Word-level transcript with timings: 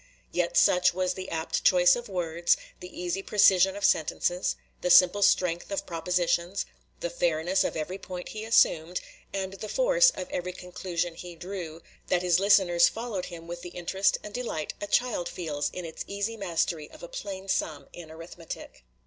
Yet 0.31 0.57
such 0.57 0.95
was 0.95 1.13
the 1.13 1.29
apt 1.29 1.63
choice 1.63 1.95
of 1.95 2.09
words, 2.09 2.57
the 2.79 2.99
easy 2.99 3.21
precision 3.21 3.75
of 3.75 3.85
sentences, 3.85 4.55
the 4.81 4.89
simple 4.89 5.21
strength 5.21 5.69
of 5.71 5.85
propositions, 5.85 6.65
the 7.01 7.11
fairness 7.11 7.63
of 7.63 7.77
every 7.77 7.99
point 7.99 8.29
he 8.29 8.43
assumed, 8.43 8.99
and 9.31 9.53
the 9.53 9.69
force 9.69 10.09
of 10.09 10.27
every 10.31 10.53
conclusion 10.53 11.13
he 11.13 11.35
drew, 11.35 11.83
that 12.07 12.23
his 12.23 12.39
listeners 12.39 12.89
followed 12.89 13.25
him 13.25 13.45
with 13.45 13.61
the 13.61 13.69
interest 13.69 14.17
and 14.23 14.33
delight 14.33 14.73
a 14.81 14.87
child 14.87 15.29
feels 15.29 15.69
in 15.71 15.85
its 15.85 16.03
easy 16.07 16.35
mastery 16.35 16.89
of 16.89 17.03
a 17.03 17.07
plain 17.07 17.47
sum 17.47 17.87
in 17.93 18.09
arithmetic. 18.09 18.83